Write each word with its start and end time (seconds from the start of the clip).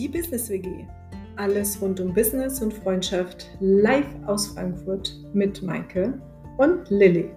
Die 0.00 0.08
Business 0.08 0.48
WG. 0.48 0.86
Alles 1.36 1.78
rund 1.82 2.00
um 2.00 2.14
Business 2.14 2.62
und 2.62 2.72
Freundschaft 2.72 3.50
live 3.60 4.06
aus 4.24 4.46
Frankfurt 4.46 5.14
mit 5.34 5.62
Maike 5.62 6.14
und 6.56 6.88
Lilly. 6.88 7.28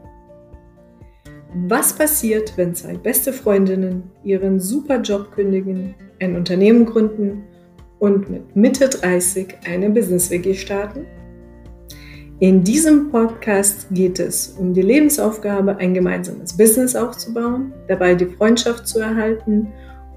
Was 1.67 1.91
passiert, 1.91 2.53
wenn 2.55 2.73
zwei 2.73 2.93
beste 2.93 3.33
Freundinnen 3.33 4.03
ihren 4.23 4.61
super 4.61 5.01
Job 5.01 5.33
kündigen, 5.33 5.93
ein 6.21 6.37
Unternehmen 6.37 6.85
gründen 6.85 7.43
und 7.99 8.29
mit 8.29 8.55
Mitte 8.55 8.87
30 8.87 9.55
eine 9.69 9.89
Business 9.89 10.29
WG 10.29 10.53
starten? 10.53 11.05
In 12.39 12.63
diesem 12.63 13.11
Podcast 13.11 13.87
geht 13.91 14.19
es 14.19 14.55
um 14.57 14.73
die 14.73 14.83
Lebensaufgabe, 14.83 15.75
ein 15.79 15.93
gemeinsames 15.93 16.55
Business 16.55 16.95
aufzubauen, 16.95 17.73
dabei 17.89 18.15
die 18.15 18.27
Freundschaft 18.27 18.87
zu 18.87 18.99
erhalten 18.99 19.67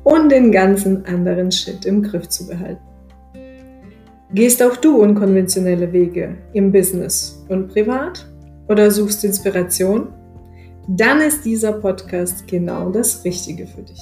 und 0.07 0.29
den 0.29 0.53
ganzen 0.53 1.05
anderen 1.07 1.51
Shit 1.51 1.85
im 1.85 2.01
Griff 2.01 2.29
zu 2.29 2.47
behalten. 2.47 2.81
Gehst 4.33 4.63
auch 4.63 4.77
du 4.77 5.03
unkonventionelle 5.03 5.93
Wege 5.93 6.39
im 6.53 6.71
Business 6.71 7.45
und 7.49 7.67
privat 7.67 8.25
oder 8.69 8.89
suchst 8.93 9.25
Inspiration? 9.25 10.15
Dann 10.87 11.21
ist 11.21 11.45
dieser 11.45 11.73
Podcast 11.73 12.47
genau 12.47 12.91
das 12.91 13.25
Richtige 13.25 13.67
für 13.67 13.83
dich. 13.83 14.01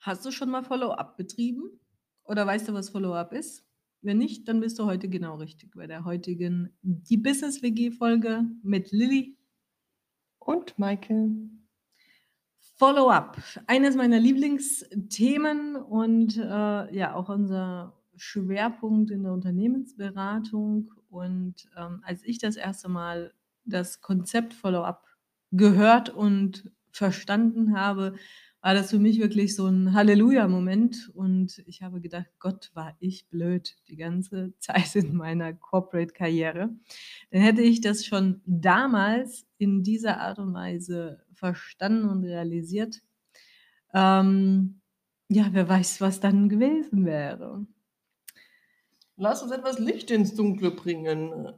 Hast 0.00 0.24
du 0.24 0.30
schon 0.30 0.50
mal 0.50 0.62
Follow-up 0.62 1.18
betrieben? 1.18 1.64
Oder 2.24 2.46
weißt 2.46 2.66
du, 2.66 2.72
was 2.72 2.88
Follow-up 2.88 3.34
ist? 3.34 3.66
Wenn 4.00 4.16
nicht, 4.16 4.48
dann 4.48 4.60
bist 4.60 4.78
du 4.78 4.86
heute 4.86 5.10
genau 5.10 5.36
richtig 5.36 5.74
bei 5.76 5.86
der 5.86 6.06
heutigen 6.06 6.74
Die 6.80 7.18
Business 7.18 7.60
WG 7.60 7.90
Folge 7.90 8.44
mit 8.62 8.90
Lilly 8.90 9.36
und 10.46 10.78
Maike. 10.78 11.28
Follow-up, 12.76 13.38
eines 13.66 13.94
meiner 13.94 14.18
Lieblingsthemen 14.18 15.76
und 15.76 16.36
äh, 16.36 16.94
ja 16.94 17.14
auch 17.14 17.28
unser 17.28 17.94
Schwerpunkt 18.16 19.10
in 19.10 19.22
der 19.22 19.32
Unternehmensberatung. 19.32 20.92
Und 21.08 21.68
ähm, 21.76 22.00
als 22.04 22.24
ich 22.24 22.38
das 22.38 22.56
erste 22.56 22.88
Mal 22.88 23.32
das 23.64 24.00
Konzept 24.00 24.54
Follow-up 24.54 25.06
gehört 25.52 26.10
und 26.10 26.70
verstanden 26.90 27.78
habe, 27.78 28.14
war 28.64 28.72
das 28.72 28.88
für 28.88 28.98
mich 28.98 29.20
wirklich 29.20 29.54
so 29.54 29.66
ein 29.66 29.92
Halleluja-Moment. 29.92 31.10
Und 31.12 31.62
ich 31.66 31.82
habe 31.82 32.00
gedacht, 32.00 32.30
Gott, 32.38 32.70
war 32.72 32.96
ich 32.98 33.28
blöd 33.28 33.76
die 33.88 33.96
ganze 33.96 34.54
Zeit 34.58 34.96
in 34.96 35.14
meiner 35.14 35.52
Corporate-Karriere. 35.52 36.70
Dann 37.30 37.40
hätte 37.42 37.60
ich 37.60 37.82
das 37.82 38.06
schon 38.06 38.40
damals 38.46 39.44
in 39.58 39.82
dieser 39.82 40.18
Art 40.18 40.38
und 40.38 40.54
Weise 40.54 41.22
verstanden 41.34 42.08
und 42.08 42.24
realisiert. 42.24 43.02
Ähm, 43.92 44.80
ja, 45.28 45.48
wer 45.52 45.68
weiß, 45.68 46.00
was 46.00 46.20
dann 46.20 46.48
gewesen 46.48 47.04
wäre. 47.04 47.66
Lass 49.16 49.42
uns 49.42 49.52
etwas 49.52 49.78
Licht 49.78 50.10
ins 50.10 50.36
Dunkle 50.36 50.70
bringen. 50.70 51.52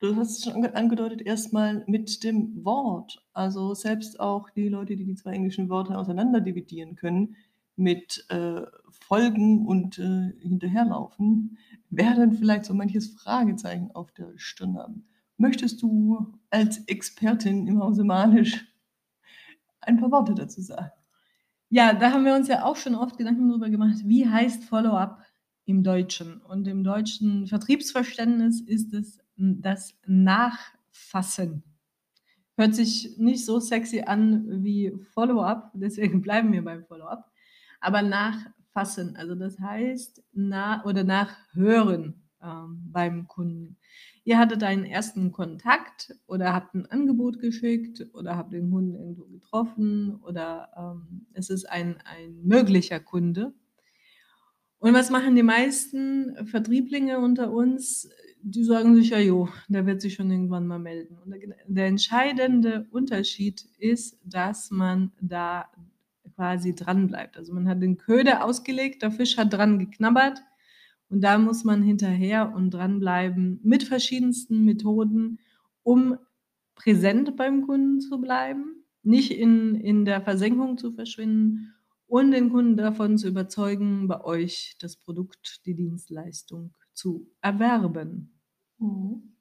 Du 0.00 0.14
hast 0.14 0.38
es 0.38 0.44
schon 0.44 0.64
angedeutet, 0.64 1.22
erstmal 1.22 1.82
mit 1.88 2.22
dem 2.22 2.64
Wort. 2.64 3.20
Also 3.32 3.74
selbst 3.74 4.20
auch 4.20 4.48
die 4.50 4.68
Leute, 4.68 4.94
die 4.94 5.04
die 5.04 5.16
zwei 5.16 5.32
englischen 5.32 5.68
Wörter 5.68 5.98
auseinander 5.98 6.40
dividieren 6.40 6.94
können, 6.94 7.34
mit 7.74 8.24
äh, 8.28 8.62
Folgen 8.90 9.66
und 9.66 9.98
äh, 9.98 10.32
hinterherlaufen, 10.40 11.58
werden 11.90 12.32
vielleicht 12.32 12.64
so 12.64 12.74
manches 12.74 13.08
Fragezeichen 13.08 13.90
auf 13.92 14.12
der 14.12 14.32
Stirn 14.36 14.78
haben. 14.78 15.08
Möchtest 15.36 15.82
du 15.82 16.32
als 16.50 16.78
Expertin 16.86 17.66
im 17.66 17.80
Hause 17.80 18.04
Manisch 18.04 18.66
ein 19.80 19.98
paar 19.98 20.12
Worte 20.12 20.34
dazu 20.34 20.60
sagen? 20.60 20.90
Ja, 21.70 21.92
da 21.92 22.12
haben 22.12 22.24
wir 22.24 22.34
uns 22.34 22.48
ja 22.48 22.64
auch 22.64 22.76
schon 22.76 22.94
oft 22.94 23.18
Gedanken 23.18 23.48
darüber 23.48 23.68
gemacht, 23.68 23.98
wie 24.04 24.28
heißt 24.28 24.64
Follow-up 24.64 25.22
im 25.64 25.82
Deutschen? 25.82 26.40
Und 26.40 26.66
im 26.68 26.84
deutschen 26.84 27.46
Vertriebsverständnis 27.46 28.60
ist 28.60 28.94
es 28.94 29.18
das 29.38 29.94
Nachfassen. 30.06 31.62
Hört 32.56 32.74
sich 32.74 33.16
nicht 33.18 33.44
so 33.44 33.60
sexy 33.60 34.02
an 34.02 34.64
wie 34.64 34.92
Follow-up, 35.14 35.70
deswegen 35.74 36.20
bleiben 36.20 36.52
wir 36.52 36.64
beim 36.64 36.84
Follow-up. 36.84 37.30
Aber 37.80 38.02
nachfassen, 38.02 39.16
also 39.16 39.36
das 39.36 39.58
heißt 39.60 40.24
nach 40.32 40.84
oder 40.84 41.04
nachhören 41.04 42.28
ähm, 42.42 42.82
beim 42.92 43.28
Kunden. 43.28 43.76
Ihr 44.24 44.38
hattet 44.38 44.62
einen 44.62 44.84
ersten 44.84 45.32
Kontakt 45.32 46.14
oder 46.26 46.52
habt 46.52 46.74
ein 46.74 46.86
Angebot 46.86 47.38
geschickt 47.38 48.06
oder 48.12 48.36
habt 48.36 48.52
den 48.52 48.70
Kunden 48.70 48.94
irgendwo 48.94 49.24
getroffen 49.26 50.16
oder 50.16 50.68
ähm, 50.76 51.26
es 51.32 51.50
ist 51.50 51.64
ein, 51.64 51.98
ein 52.04 52.42
möglicher 52.42 53.00
Kunde. 53.00 53.54
Und 54.78 54.94
was 54.94 55.10
machen 55.10 55.34
die 55.34 55.42
meisten 55.42 56.46
Vertrieblinge 56.46 57.18
unter 57.18 57.52
uns? 57.52 58.08
die 58.42 58.64
sagen 58.64 58.94
sich 58.94 59.10
ja, 59.10 59.18
jo, 59.18 59.48
der 59.68 59.86
wird 59.86 60.00
sich 60.00 60.14
schon 60.14 60.30
irgendwann 60.30 60.66
mal 60.66 60.78
melden. 60.78 61.18
Und 61.24 61.34
der, 61.66 61.86
entscheidende 61.86 62.86
Unterschied 62.90 63.64
ist, 63.78 64.18
dass 64.24 64.70
man 64.70 65.12
da 65.20 65.66
quasi 66.34 66.74
dran 66.74 67.08
bleibt. 67.08 67.36
Also 67.36 67.52
man 67.52 67.68
hat 67.68 67.82
den 67.82 67.96
Köder 67.96 68.44
ausgelegt, 68.44 69.02
der 69.02 69.10
Fisch 69.10 69.36
hat 69.36 69.52
dran 69.52 69.78
geknabbert 69.78 70.42
und 71.08 71.22
da 71.22 71.38
muss 71.38 71.64
man 71.64 71.82
hinterher 71.82 72.52
und 72.54 72.70
dranbleiben 72.70 73.60
mit 73.62 73.82
verschiedensten 73.82 74.64
Methoden, 74.64 75.40
um 75.82 76.16
präsent 76.74 77.36
beim 77.36 77.66
Kunden 77.66 78.00
zu 78.00 78.20
bleiben, 78.20 78.84
nicht 79.02 79.32
in, 79.32 79.74
in 79.74 80.04
der 80.04 80.20
Versenkung 80.20 80.78
zu 80.78 80.92
verschwinden 80.92 81.74
und 82.08 82.32
den 82.32 82.50
Kunden 82.50 82.76
davon 82.76 83.18
zu 83.18 83.28
überzeugen, 83.28 84.08
bei 84.08 84.24
euch 84.24 84.76
das 84.80 84.96
Produkt, 84.96 85.64
die 85.66 85.74
Dienstleistung 85.74 86.74
zu 86.94 87.30
erwerben. 87.40 88.40
Mhm. 88.78 89.34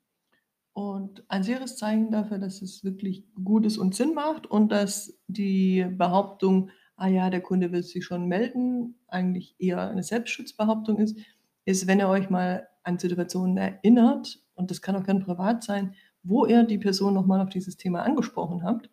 Und 0.73 1.23
ein 1.27 1.41
sicheres 1.41 1.77
Zeichen 1.77 2.11
dafür, 2.11 2.37
dass 2.37 2.61
es 2.61 2.83
wirklich 2.83 3.25
gut 3.43 3.65
ist 3.65 3.79
und 3.79 3.95
Sinn 3.95 4.13
macht 4.13 4.45
und 4.45 4.71
dass 4.71 5.17
die 5.27 5.87
Behauptung, 5.89 6.69
ah 6.97 7.07
ja, 7.07 7.31
der 7.31 7.41
Kunde 7.41 7.71
will 7.71 7.81
sich 7.81 8.05
schon 8.05 8.27
melden, 8.27 8.99
eigentlich 9.07 9.55
eher 9.57 9.89
eine 9.89 10.03
Selbstschutzbehauptung 10.03 10.99
ist, 10.99 11.17
ist, 11.65 11.87
wenn 11.87 11.99
ihr 11.99 12.09
euch 12.09 12.29
mal 12.29 12.67
an 12.83 12.99
Situationen 12.99 13.57
erinnert, 13.57 14.39
und 14.53 14.69
das 14.69 14.81
kann 14.81 14.95
auch 14.95 15.03
gern 15.03 15.23
privat 15.23 15.63
sein, 15.63 15.95
wo 16.21 16.45
ihr 16.45 16.63
die 16.63 16.77
Person 16.77 17.13
nochmal 17.13 17.41
auf 17.41 17.49
dieses 17.49 17.77
Thema 17.77 18.03
angesprochen 18.03 18.63
habt. 18.63 18.89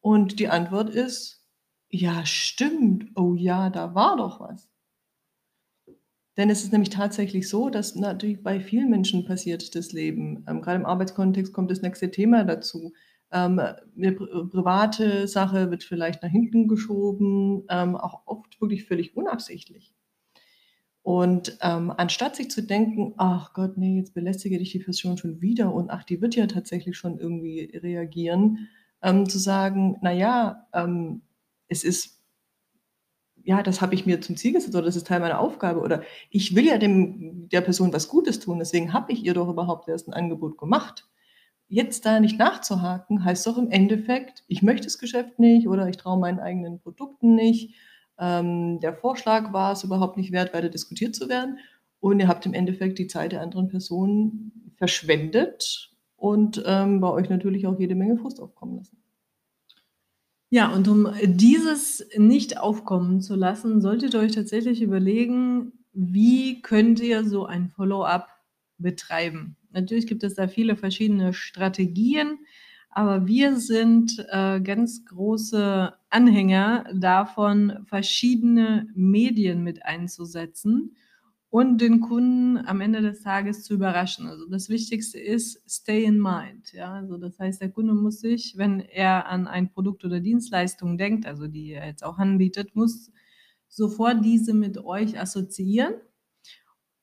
Und 0.00 0.38
die 0.38 0.48
Antwort 0.48 0.90
ist, 0.90 1.43
ja, 1.94 2.26
stimmt, 2.26 3.06
oh 3.14 3.34
ja, 3.36 3.70
da 3.70 3.94
war 3.94 4.16
doch 4.16 4.40
was. 4.40 4.68
Denn 6.36 6.50
es 6.50 6.64
ist 6.64 6.72
nämlich 6.72 6.90
tatsächlich 6.90 7.48
so, 7.48 7.70
dass 7.70 7.94
natürlich 7.94 8.42
bei 8.42 8.60
vielen 8.60 8.90
Menschen 8.90 9.24
passiert 9.24 9.76
das 9.76 9.92
Leben. 9.92 10.44
Ähm, 10.48 10.60
gerade 10.60 10.80
im 10.80 10.86
Arbeitskontext 10.86 11.52
kommt 11.52 11.70
das 11.70 11.82
nächste 11.82 12.10
Thema 12.10 12.42
dazu. 12.42 12.92
Ähm, 13.30 13.60
eine 13.60 14.12
private 14.12 15.28
Sache 15.28 15.70
wird 15.70 15.84
vielleicht 15.84 16.24
nach 16.24 16.30
hinten 16.30 16.66
geschoben, 16.66 17.64
ähm, 17.70 17.94
auch 17.94 18.22
oft 18.26 18.60
wirklich 18.60 18.84
völlig 18.86 19.16
unabsichtlich. 19.16 19.94
Und 21.02 21.56
ähm, 21.60 21.92
anstatt 21.96 22.34
sich 22.34 22.50
zu 22.50 22.62
denken, 22.62 23.14
ach 23.18 23.52
Gott, 23.52 23.76
nee, 23.76 23.98
jetzt 23.98 24.14
belästige 24.14 24.58
dich 24.58 24.72
die 24.72 24.80
Person 24.80 25.16
schon 25.16 25.40
wieder 25.40 25.72
und 25.72 25.90
ach, 25.90 26.02
die 26.02 26.20
wird 26.20 26.34
ja 26.34 26.48
tatsächlich 26.48 26.96
schon 26.96 27.18
irgendwie 27.18 27.70
reagieren, 27.76 28.68
ähm, 29.02 29.28
zu 29.28 29.38
sagen, 29.38 29.98
naja, 30.02 30.66
ähm, 30.72 31.22
es 31.68 31.84
ist 31.84 32.14
ja, 33.44 33.62
das 33.62 33.80
habe 33.80 33.94
ich 33.94 34.06
mir 34.06 34.20
zum 34.20 34.36
Ziel 34.36 34.54
gesetzt 34.54 34.74
oder 34.74 34.86
das 34.86 34.96
ist 34.96 35.06
Teil 35.06 35.20
meiner 35.20 35.38
Aufgabe 35.38 35.80
oder 35.80 36.02
ich 36.30 36.56
will 36.56 36.66
ja 36.66 36.78
dem, 36.78 37.48
der 37.50 37.60
Person 37.60 37.92
was 37.92 38.08
Gutes 38.08 38.40
tun, 38.40 38.58
deswegen 38.58 38.92
habe 38.92 39.12
ich 39.12 39.24
ihr 39.24 39.34
doch 39.34 39.48
überhaupt 39.48 39.88
erst 39.88 40.08
ein 40.08 40.14
Angebot 40.14 40.56
gemacht. 40.58 41.06
Jetzt 41.68 42.06
da 42.06 42.20
nicht 42.20 42.38
nachzuhaken, 42.38 43.24
heißt 43.24 43.46
doch 43.46 43.58
im 43.58 43.70
Endeffekt, 43.70 44.44
ich 44.48 44.62
möchte 44.62 44.86
das 44.86 44.98
Geschäft 44.98 45.38
nicht 45.38 45.68
oder 45.68 45.88
ich 45.88 45.96
traue 45.96 46.18
meinen 46.18 46.40
eigenen 46.40 46.80
Produkten 46.80 47.34
nicht. 47.34 47.74
Ähm, 48.18 48.80
der 48.80 48.94
Vorschlag 48.94 49.52
war 49.52 49.72
es 49.72 49.84
überhaupt 49.84 50.16
nicht 50.16 50.32
wert, 50.32 50.54
weiter 50.54 50.68
diskutiert 50.68 51.14
zu 51.14 51.28
werden. 51.28 51.58
Und 52.00 52.20
ihr 52.20 52.28
habt 52.28 52.44
im 52.46 52.54
Endeffekt 52.54 52.98
die 52.98 53.06
Zeit 53.06 53.32
der 53.32 53.40
anderen 53.40 53.68
Person 53.68 54.52
verschwendet 54.76 55.90
und 56.16 56.62
ähm, 56.66 57.00
bei 57.00 57.10
euch 57.10 57.28
natürlich 57.30 57.66
auch 57.66 57.78
jede 57.78 57.94
Menge 57.94 58.18
Frust 58.18 58.40
aufkommen 58.40 58.76
lassen. 58.76 59.03
Ja, 60.54 60.68
und 60.68 60.86
um 60.86 61.08
dieses 61.24 62.06
nicht 62.16 62.58
aufkommen 62.58 63.20
zu 63.20 63.34
lassen, 63.34 63.80
solltet 63.80 64.14
ihr 64.14 64.20
euch 64.20 64.30
tatsächlich 64.30 64.82
überlegen, 64.82 65.72
wie 65.92 66.62
könnt 66.62 67.00
ihr 67.00 67.24
so 67.24 67.44
ein 67.44 67.70
Follow-up 67.70 68.28
betreiben. 68.78 69.56
Natürlich 69.72 70.06
gibt 70.06 70.22
es 70.22 70.34
da 70.34 70.46
viele 70.46 70.76
verschiedene 70.76 71.34
Strategien, 71.34 72.38
aber 72.88 73.26
wir 73.26 73.56
sind 73.56 74.24
äh, 74.30 74.60
ganz 74.60 75.04
große 75.06 75.92
Anhänger 76.10 76.84
davon, 76.94 77.84
verschiedene 77.86 78.86
Medien 78.94 79.64
mit 79.64 79.84
einzusetzen, 79.84 80.94
und 81.54 81.80
den 81.80 82.00
Kunden 82.00 82.58
am 82.66 82.80
Ende 82.80 83.00
des 83.00 83.22
Tages 83.22 83.62
zu 83.62 83.74
überraschen. 83.74 84.26
Also 84.26 84.48
das 84.48 84.68
Wichtigste 84.68 85.20
ist 85.20 85.62
stay 85.70 86.02
in 86.02 86.18
mind. 86.18 86.72
Ja, 86.72 86.94
also 86.94 87.16
das 87.16 87.38
heißt, 87.38 87.60
der 87.60 87.70
Kunde 87.70 87.94
muss 87.94 88.18
sich, 88.18 88.54
wenn 88.56 88.80
er 88.80 89.28
an 89.28 89.46
ein 89.46 89.70
Produkt 89.70 90.04
oder 90.04 90.18
Dienstleistung 90.18 90.98
denkt, 90.98 91.26
also 91.26 91.46
die 91.46 91.70
er 91.70 91.86
jetzt 91.86 92.02
auch 92.02 92.18
anbietet, 92.18 92.74
muss 92.74 93.12
sofort 93.68 94.24
diese 94.24 94.52
mit 94.52 94.78
euch 94.78 95.16
assoziieren, 95.16 95.94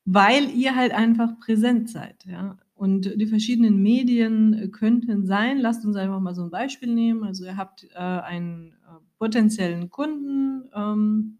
weil 0.04 0.50
ihr 0.50 0.76
halt 0.76 0.92
einfach 0.92 1.38
präsent 1.40 1.88
seid. 1.88 2.22
Ja. 2.26 2.58
Und 2.74 3.10
die 3.18 3.26
verschiedenen 3.28 3.82
Medien 3.82 4.70
könnten 4.70 5.24
sein, 5.24 5.60
lasst 5.60 5.86
uns 5.86 5.96
einfach 5.96 6.20
mal 6.20 6.34
so 6.34 6.42
ein 6.42 6.50
Beispiel 6.50 6.92
nehmen. 6.92 7.24
Also 7.24 7.46
ihr 7.46 7.56
habt 7.56 7.88
äh, 7.94 7.96
einen 7.96 8.72
äh, 8.72 9.00
potenziellen 9.18 9.88
Kunden, 9.88 10.68
ähm, 10.74 11.38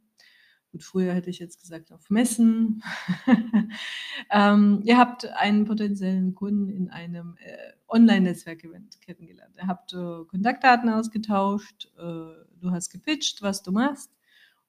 Gut, 0.73 0.85
früher 0.85 1.13
hätte 1.13 1.29
ich 1.29 1.39
jetzt 1.39 1.61
gesagt 1.61 1.93
auf 1.93 2.09
Messen. 2.09 2.83
ähm, 4.31 4.81
ihr 4.85 4.97
habt 4.97 5.27
einen 5.27 5.67
potenziellen 5.67 6.35
Kunden 6.35 6.71
in 6.71 6.89
einem 6.89 7.37
äh, 7.41 7.73
Online-Netzwerk-Event 7.89 9.03
kennengelernt. 9.03 9.55
Ihr 9.59 9.67
habt 9.67 9.93
äh, 9.93 10.25
Kontaktdaten 10.27 10.89
ausgetauscht, 10.89 11.93
äh, 11.99 12.01
du 12.01 12.71
hast 12.71 12.89
gepitcht, 12.89 13.43
was 13.43 13.63
du 13.63 13.71
machst 13.71 14.11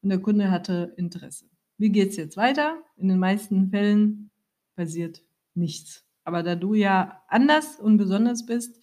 und 0.02 0.10
der 0.10 0.20
Kunde 0.20 0.52
hatte 0.52 0.94
Interesse. 0.98 1.46
Wie 1.78 1.90
geht 1.90 2.10
es 2.10 2.18
jetzt 2.18 2.36
weiter? 2.36 2.84
In 2.98 3.08
den 3.08 3.20
meisten 3.20 3.70
Fällen 3.70 4.30
passiert 4.76 5.24
nichts. 5.56 6.06
Aber 6.26 6.44
da 6.44 6.56
du 6.56 6.74
ja 6.74 7.24
anders 7.30 7.80
und 7.80 7.96
besonders 7.96 8.46
bist, 8.46 8.82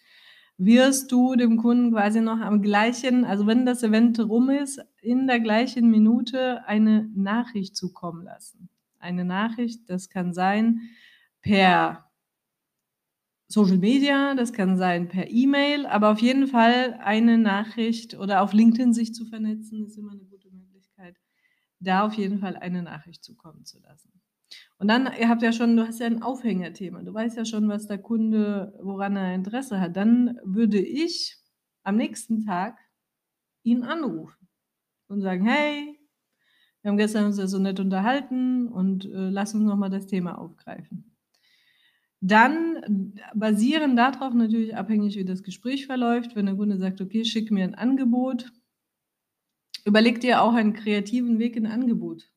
wirst 0.62 1.10
du 1.10 1.36
dem 1.36 1.56
Kunden 1.56 1.92
quasi 1.92 2.20
noch 2.20 2.38
am 2.40 2.60
gleichen, 2.60 3.24
also 3.24 3.46
wenn 3.46 3.64
das 3.64 3.82
Event 3.82 4.20
rum 4.20 4.50
ist, 4.50 4.78
in 5.00 5.26
der 5.26 5.40
gleichen 5.40 5.90
Minute 5.90 6.66
eine 6.66 7.08
Nachricht 7.14 7.76
zukommen 7.76 8.24
lassen. 8.24 8.68
Eine 8.98 9.24
Nachricht, 9.24 9.88
das 9.88 10.10
kann 10.10 10.34
sein 10.34 10.82
per 11.40 12.10
Social 13.48 13.78
Media, 13.78 14.34
das 14.34 14.52
kann 14.52 14.76
sein 14.76 15.08
per 15.08 15.30
E-Mail, 15.30 15.86
aber 15.86 16.10
auf 16.10 16.20
jeden 16.20 16.46
Fall 16.46 16.92
eine 17.02 17.38
Nachricht 17.38 18.18
oder 18.18 18.42
auf 18.42 18.52
LinkedIn 18.52 18.92
sich 18.92 19.14
zu 19.14 19.24
vernetzen, 19.24 19.86
ist 19.86 19.96
immer 19.96 20.12
eine 20.12 20.24
gute 20.24 20.50
Möglichkeit, 20.50 21.16
da 21.80 22.04
auf 22.04 22.12
jeden 22.14 22.38
Fall 22.38 22.56
eine 22.56 22.82
Nachricht 22.82 23.24
zukommen 23.24 23.64
zu 23.64 23.80
lassen. 23.80 24.12
Und 24.78 24.88
dann, 24.88 25.10
ihr 25.18 25.28
habt 25.28 25.42
ja 25.42 25.52
schon, 25.52 25.76
du 25.76 25.86
hast 25.86 26.00
ja 26.00 26.06
ein 26.06 26.22
Aufhängerthema. 26.22 27.02
Du 27.02 27.12
weißt 27.12 27.36
ja 27.36 27.44
schon, 27.44 27.68
was 27.68 27.86
der 27.86 27.98
Kunde, 27.98 28.72
woran 28.82 29.16
er 29.16 29.34
Interesse 29.34 29.80
hat. 29.80 29.96
Dann 29.96 30.38
würde 30.42 30.80
ich 30.80 31.36
am 31.82 31.96
nächsten 31.96 32.44
Tag 32.44 32.78
ihn 33.62 33.82
anrufen 33.82 34.48
und 35.08 35.20
sagen, 35.20 35.44
hey, 35.44 35.98
wir 36.82 36.90
haben 36.90 36.96
gestern 36.96 37.26
uns 37.26 37.38
ja 37.38 37.46
so 37.46 37.58
nett 37.58 37.78
unterhalten 37.78 38.68
und 38.68 39.04
äh, 39.04 39.28
lass 39.28 39.54
uns 39.54 39.64
nochmal 39.64 39.90
das 39.90 40.06
Thema 40.06 40.38
aufgreifen. 40.38 41.14
Dann 42.22 43.14
basieren 43.34 43.96
darauf 43.96 44.34
natürlich 44.34 44.76
abhängig, 44.76 45.16
wie 45.16 45.24
das 45.24 45.42
Gespräch 45.42 45.86
verläuft. 45.86 46.36
Wenn 46.36 46.46
der 46.46 46.54
Kunde 46.54 46.78
sagt, 46.78 47.00
okay, 47.00 47.24
schick 47.24 47.50
mir 47.50 47.64
ein 47.64 47.74
Angebot, 47.74 48.50
überleg 49.84 50.20
dir 50.20 50.42
auch 50.42 50.54
einen 50.54 50.74
kreativen 50.74 51.38
Weg, 51.38 51.56
ein 51.56 51.66
Angebot 51.66 52.30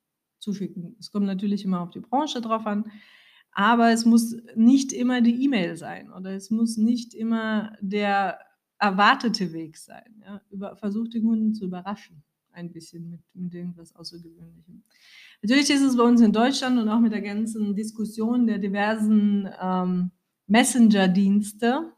zuschicken. 0.44 0.96
Es 1.00 1.12
kommt 1.12 1.26
natürlich 1.26 1.66
immer 1.66 1.82
auf 1.82 1.90
die 1.90 2.02
Branche 2.02 2.42
drauf 2.42 2.66
an, 2.68 2.92
aber 3.52 3.92
es 3.92 4.06
muss 4.06 4.36
nicht 4.56 4.92
immer 4.92 5.22
die 5.22 5.44
E-Mail 5.44 5.76
sein 5.76 6.12
oder 6.12 6.32
es 6.32 6.50
muss 6.52 6.78
nicht 6.78 7.14
immer 7.14 7.76
der 7.82 8.40
erwartete 8.78 9.54
Weg 9.54 9.78
sein. 9.78 10.22
Ja? 10.22 10.42
Über, 10.50 10.76
versucht 10.76 11.14
den 11.14 11.24
Kunden 11.24 11.54
zu 11.54 11.66
überraschen, 11.66 12.24
ein 12.52 12.72
bisschen 12.72 13.10
mit, 13.10 13.22
mit 13.34 13.54
irgendwas 13.54 13.96
Außergewöhnlichem. 13.96 14.84
Natürlich 15.42 15.70
ist 15.70 15.82
es 15.82 15.98
bei 15.98 16.04
uns 16.04 16.22
in 16.22 16.32
Deutschland 16.32 16.80
und 16.80 16.90
auch 16.90 17.00
mit 17.00 17.12
der 17.12 17.22
ganzen 17.22 17.76
Diskussion 17.76 18.48
der 18.48 18.60
diversen 18.60 19.50
ähm, 19.62 20.12
Messenger-Dienste 20.48 21.94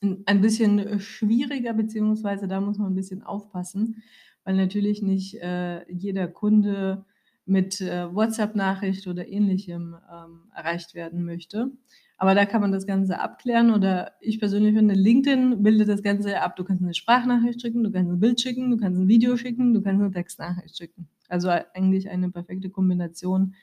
ein 0.00 0.40
bisschen 0.40 0.98
schwieriger, 1.00 1.74
beziehungsweise 1.74 2.48
da 2.48 2.60
muss 2.60 2.78
man 2.78 2.92
ein 2.92 2.94
bisschen 2.94 3.22
aufpassen, 3.22 4.02
weil 4.50 4.56
natürlich 4.56 5.00
nicht 5.00 5.36
äh, 5.36 5.88
jeder 5.92 6.26
Kunde 6.26 7.04
mit 7.46 7.80
äh, 7.80 8.12
WhatsApp-Nachricht 8.12 9.06
oder 9.06 9.28
ähnlichem 9.28 9.96
ähm, 10.12 10.50
erreicht 10.52 10.94
werden 10.94 11.24
möchte. 11.24 11.70
Aber 12.18 12.34
da 12.34 12.46
kann 12.46 12.60
man 12.60 12.72
das 12.72 12.84
Ganze 12.84 13.20
abklären 13.20 13.72
oder 13.72 14.10
ich 14.20 14.40
persönlich 14.40 14.74
finde, 14.74 14.94
LinkedIn 14.94 15.62
bildet 15.62 15.88
das 15.88 16.02
Ganze 16.02 16.40
ab. 16.40 16.56
Du 16.56 16.64
kannst 16.64 16.82
eine 16.82 16.94
Sprachnachricht 16.94 17.62
schicken, 17.62 17.84
du 17.84 17.92
kannst 17.92 18.10
ein 18.10 18.18
Bild 18.18 18.40
schicken, 18.40 18.72
du 18.72 18.76
kannst 18.76 19.00
ein 19.00 19.06
Video 19.06 19.36
schicken, 19.36 19.72
du 19.72 19.82
kannst 19.82 20.02
eine 20.02 20.10
Textnachricht 20.10 20.76
schicken. 20.76 21.08
Also 21.28 21.48
eigentlich 21.48 22.10
eine 22.10 22.28
perfekte 22.28 22.70
Kombination 22.70 23.54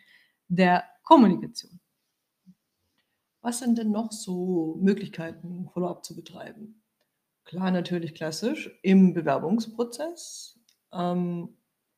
der 0.48 0.86
Kommunikation. 1.04 1.82
Was 3.42 3.60
sind 3.60 3.78
denn 3.78 3.92
noch 3.92 4.14
so 4.14 4.78
Möglichkeiten, 4.80 5.70
Follow-up 5.74 6.06
zu 6.06 6.16
betreiben? 6.16 6.82
Klar, 7.44 7.72
natürlich 7.72 8.14
klassisch 8.14 8.70
im 8.84 9.14
Bewerbungsprozess, 9.14 10.57
ähm, 10.94 11.50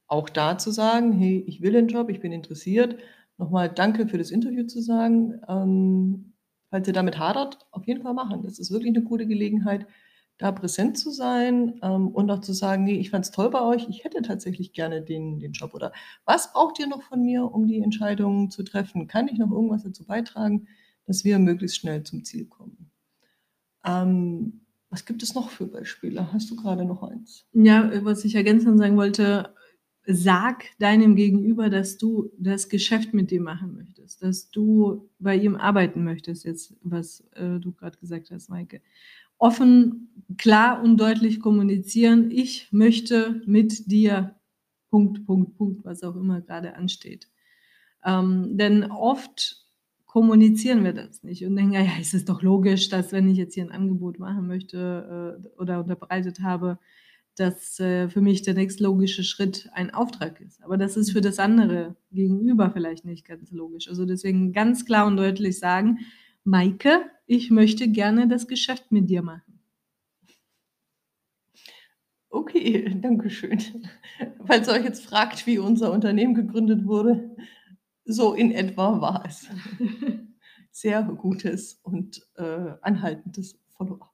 auch 0.08 0.30
da 0.30 0.58
zu 0.58 0.72
sagen, 0.72 1.12
hey, 1.14 1.44
ich 1.48 1.62
will 1.62 1.74
den 1.74 1.88
Job, 1.88 2.10
ich 2.10 2.20
bin 2.20 2.32
interessiert. 2.32 2.98
Nochmal 3.38 3.70
danke 3.70 4.08
für 4.08 4.18
das 4.18 4.32
Interview 4.32 4.66
zu 4.66 4.82
sagen. 4.82 5.40
Ähm, 5.48 6.34
falls 6.70 6.88
ihr 6.88 6.94
damit 6.94 7.18
hadert, 7.20 7.68
auf 7.72 7.86
jeden 7.88 8.02
Fall 8.02 8.14
machen. 8.14 8.44
Das 8.44 8.60
ist 8.60 8.72
wirklich 8.72 8.96
eine 8.96 9.04
gute 9.04 9.28
Gelegenheit, 9.28 9.88
da 10.38 10.52
präsent 10.52 10.98
zu 10.98 11.12
sein 11.12 11.80
ähm, 11.84 12.08
und 12.08 12.32
auch 12.32 12.40
zu 12.40 12.54
sagen, 12.54 12.86
nee, 12.86 12.98
ich 12.98 13.10
fand 13.10 13.26
es 13.26 13.32
toll 13.32 13.50
bei 13.50 13.62
euch, 13.62 13.88
ich 13.90 14.06
hätte 14.06 14.22
tatsächlich 14.22 14.72
gerne 14.72 15.02
den, 15.02 15.40
den 15.40 15.52
Job. 15.52 15.74
Oder 15.74 15.92
was 16.26 16.54
braucht 16.54 16.80
ihr 16.80 16.88
noch 16.88 17.04
von 17.04 17.22
mir, 17.22 17.44
um 17.44 17.68
die 17.68 17.82
Entscheidung 17.82 18.50
zu 18.50 18.64
treffen? 18.64 19.08
Kann 19.08 19.28
ich 19.28 19.38
noch 19.38 19.52
irgendwas 19.52 19.84
dazu 19.84 20.06
beitragen, 20.06 20.68
dass 21.06 21.26
wir 21.26 21.40
möglichst 21.40 21.78
schnell 21.78 22.04
zum 22.04 22.24
Ziel 22.24 22.46
kommen? 22.46 22.90
Ähm, 23.86 24.62
was 24.90 25.06
gibt 25.06 25.24
es 25.24 25.36
noch 25.36 25.50
für 25.50 25.68
Beispiele? 25.68 26.32
Hast 26.34 26.50
du 26.50 26.56
gerade 26.56 26.86
noch 26.86 27.04
eins? 27.04 27.46
Ja, 27.54 27.92
was 28.04 28.26
ich 28.26 28.36
ergänzend 28.36 28.80
sagen 28.80 28.98
wollte, 28.98 29.54
sag 30.06 30.66
deinem 30.80 31.16
Gegenüber, 31.16 31.70
dass 31.70 31.98
du 31.98 32.32
das 32.40 32.70
Geschäft 32.70 33.14
mit 33.14 33.30
dem 33.30 33.44
machen 33.44 33.76
möchtest, 33.76 34.24
dass 34.24 34.50
du 34.50 35.08
bei 35.20 35.36
ihm 35.36 35.56
arbeiten 35.56 36.04
möchtest, 36.04 36.46
jetzt, 36.46 36.76
was 36.82 37.22
äh, 37.36 37.60
du 37.60 37.74
gerade 37.74 37.98
gesagt 38.00 38.32
hast, 38.32 38.50
Maike. 38.50 38.82
Offen, 39.38 40.10
klar 40.38 40.82
und 40.84 40.98
deutlich 40.98 41.40
kommunizieren, 41.40 42.32
ich 42.32 42.68
möchte 42.72 43.42
mit 43.46 43.92
dir, 43.92 44.36
Punkt, 44.90 45.26
Punkt, 45.28 45.56
Punkt, 45.58 45.86
was 45.86 46.04
auch 46.04 46.16
immer 46.16 46.42
gerade 46.42 46.76
ansteht. 46.76 47.30
Ähm, 48.04 48.58
denn 48.58 48.92
oft 48.92 49.69
kommunizieren 50.10 50.84
wir 50.84 50.94
das 50.94 51.22
nicht 51.22 51.46
und 51.46 51.56
denken, 51.56 51.74
ja, 51.74 51.86
es 52.02 52.16
ist 52.16 52.30
doch 52.30 52.42
logisch, 52.42 52.90
dass 52.90 53.12
wenn 53.12 53.30
ich 53.30 53.38
jetzt 53.38 53.54
hier 53.54 53.64
ein 53.64 53.72
Angebot 53.72 54.18
machen 54.18 54.48
möchte 54.48 55.40
äh, 55.40 55.62
oder 55.62 55.80
unterbreitet 55.80 56.40
habe, 56.42 56.80
dass 57.36 57.80
äh, 57.80 58.10
für 58.10 58.20
mich 58.20 58.42
der 58.42 58.56
nächstlogische 58.56 59.24
Schritt 59.24 59.70
ein 59.72 59.94
Auftrag 59.94 60.42
ist. 60.42 60.64
Aber 60.64 60.78
das 60.78 60.98
ist 60.98 61.12
für 61.12 61.22
das 61.22 61.38
andere 61.38 61.96
Gegenüber 62.12 62.72
vielleicht 62.72 63.06
nicht 63.06 63.24
ganz 63.24 63.52
logisch. 63.52 63.88
Also 63.88 64.04
deswegen 64.08 64.52
ganz 64.52 64.84
klar 64.84 65.06
und 65.06 65.16
deutlich 65.16 65.60
sagen, 65.60 66.00
Maike, 66.44 67.02
ich 67.28 67.52
möchte 67.52 67.88
gerne 67.88 68.28
das 68.28 68.48
Geschäft 68.48 68.92
mit 68.92 69.12
dir 69.12 69.22
machen. 69.22 69.60
Okay, 72.32 72.98
danke 73.02 73.30
schön. 73.30 73.60
Falls 74.44 74.68
ihr 74.68 74.74
euch 74.74 74.86
jetzt 74.86 75.06
fragt, 75.06 75.46
wie 75.46 75.60
unser 75.60 75.92
Unternehmen 75.92 76.34
gegründet 76.34 76.88
wurde, 76.88 77.30
so 78.10 78.34
in 78.34 78.52
etwa 78.52 79.00
war 79.00 79.24
es. 79.26 79.48
Sehr 80.72 81.04
gutes 81.04 81.80
und 81.84 82.22
äh, 82.36 82.74
anhaltendes 82.82 83.60
Follow-up. 83.76 84.12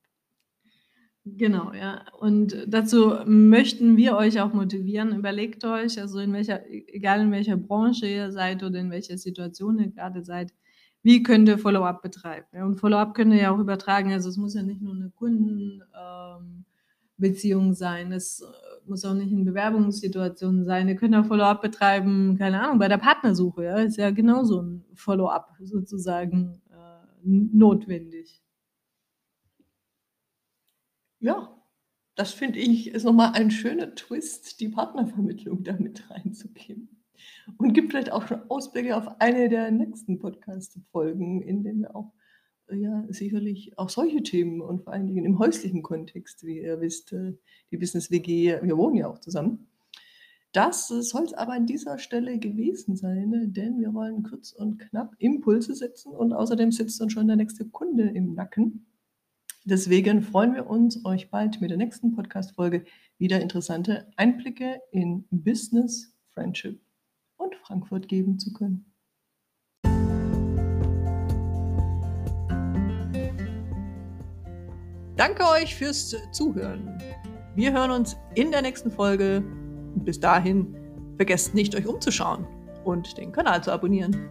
Genau, 1.25 1.73
ja. 1.73 2.05
Und 2.19 2.65
dazu 2.67 3.15
möchten 3.25 3.97
wir 3.97 4.15
euch 4.15 4.39
auch 4.41 4.53
motivieren. 4.53 5.17
Überlegt 5.17 5.65
euch, 5.65 5.99
also 5.99 6.19
in 6.19 6.33
welcher, 6.33 6.69
egal 6.69 7.21
in 7.21 7.31
welcher 7.31 7.57
Branche 7.57 8.07
ihr 8.07 8.31
seid 8.31 8.63
oder 8.63 8.79
in 8.79 8.91
welcher 8.91 9.17
Situation 9.17 9.79
ihr 9.79 9.89
gerade 9.89 10.23
seid, 10.23 10.53
wie 11.01 11.23
könnt 11.23 11.47
ihr 11.47 11.57
Follow-up 11.57 12.01
betreiben? 12.01 12.63
Und 12.63 12.79
Follow-up 12.79 13.15
könnt 13.15 13.33
ihr 13.33 13.41
ja 13.41 13.51
auch 13.51 13.59
übertragen. 13.59 14.11
Also 14.11 14.29
es 14.29 14.37
muss 14.37 14.53
ja 14.53 14.61
nicht 14.61 14.81
nur 14.81 14.93
eine 14.93 15.09
Kundenbeziehung 15.09 15.81
ähm, 15.93 16.65
sein. 17.73 18.11
Es 18.11 18.43
muss 18.85 19.05
auch 19.05 19.13
nicht 19.13 19.31
in 19.31 19.45
Bewerbungssituationen 19.45 20.65
sein. 20.65 20.87
Ihr 20.87 20.95
könnt 20.95 21.15
auch 21.15 21.25
Follow-up 21.25 21.61
betreiben, 21.61 22.37
keine 22.37 22.61
Ahnung, 22.61 22.79
bei 22.79 22.87
der 22.87 22.97
Partnersuche. 22.97 23.63
Ja, 23.63 23.77
ist 23.77 23.97
ja 23.97 24.11
genauso 24.11 24.61
ein 24.61 24.85
Follow-up 24.93 25.53
sozusagen 25.61 26.61
äh, 26.69 27.05
notwendig. 27.23 28.41
Ja, 31.19 31.55
das 32.15 32.31
finde 32.33 32.59
ich 32.59 32.87
ist 32.91 33.03
nochmal 33.03 33.33
ein 33.33 33.51
schöner 33.51 33.95
Twist, 33.95 34.59
die 34.59 34.69
Partnervermittlung 34.69 35.63
damit 35.63 36.09
reinzugeben. 36.09 36.89
Und 37.57 37.73
gibt 37.73 37.91
vielleicht 37.91 38.11
auch 38.11 38.27
schon 38.27 38.49
Ausblicke 38.49 38.95
auf 38.95 39.19
eine 39.19 39.49
der 39.49 39.71
nächsten 39.71 40.19
Podcast-Folgen, 40.19 41.41
in 41.41 41.63
denen 41.63 41.81
wir 41.81 41.95
auch 41.95 42.13
ja, 42.73 43.05
sicherlich 43.09 43.77
auch 43.77 43.89
solche 43.89 44.23
Themen 44.23 44.61
und 44.61 44.83
vor 44.83 44.93
allen 44.93 45.07
Dingen 45.07 45.25
im 45.25 45.39
häuslichen 45.39 45.83
Kontext, 45.83 46.45
wie 46.45 46.61
ihr 46.61 46.81
wisst, 46.81 47.13
äh, 47.13 47.33
die 47.71 47.77
Business 47.77 48.11
WG, 48.11 48.57
wir 48.61 48.77
wohnen 48.77 48.95
ja 48.95 49.07
auch 49.07 49.19
zusammen, 49.19 49.67
Das 50.51 50.87
soll 50.87 51.25
es 51.25 51.33
aber 51.33 51.51
an 51.53 51.65
dieser 51.65 51.99
Stelle 51.99 52.39
gewesen 52.39 52.95
sein, 52.95 53.53
denn 53.53 53.79
wir 53.81 53.93
wollen 53.93 54.23
kurz 54.23 54.53
und 54.53 54.79
knapp 54.79 55.13
Impulse 55.19 55.75
setzen 55.75 56.13
und 56.13 56.31
außerdem 56.33 56.71
sitzt 56.71 57.01
uns 57.01 57.11
schon 57.13 57.27
der 57.27 57.35
nächste 57.35 57.65
Kunde 57.65 58.03
im 58.09 58.35
Nacken. 58.35 58.85
Deswegen 59.65 60.21
freuen 60.21 60.53
wir 60.53 60.69
uns, 60.69 61.03
euch 61.05 61.29
bald 61.29 61.59
mit 61.59 61.71
der 61.71 61.77
nächsten 61.77 62.13
Podcast-Folge 62.13 62.85
wieder 63.17 63.41
interessante 63.41 64.07
Einblicke 64.15 64.79
in 64.91 65.25
Business, 65.29 66.15
Friendship 66.29 66.79
und 67.37 67.55
Frankfurt 67.55 68.07
geben 68.07 68.39
zu 68.39 68.53
können. 68.53 68.94
Danke 75.15 75.43
euch 75.47 75.73
fürs 75.75 76.13
Zuhören. 76.33 77.01
Wir 77.55 77.71
hören 77.71 77.91
uns 77.91 78.17
in 78.33 78.51
der 78.51 78.61
nächsten 78.61 78.91
Folge. 78.91 79.41
Bis 79.95 80.19
dahin, 80.19 80.75
vergesst 81.15 81.55
nicht, 81.55 81.73
euch 81.73 81.87
umzuschauen 81.87 82.45
und 82.83 83.17
den 83.17 83.31
Kanal 83.31 83.63
zu 83.63 83.71
abonnieren. 83.71 84.29